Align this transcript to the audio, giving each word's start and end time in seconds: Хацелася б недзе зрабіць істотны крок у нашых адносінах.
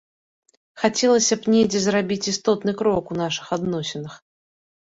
Хацелася 0.83 1.37
б 1.43 1.53
недзе 1.55 1.79
зрабіць 1.83 2.19
істотны 2.33 2.71
крок 2.81 3.05
у 3.17 3.19
нашых 3.23 3.45
адносінах. 3.59 4.21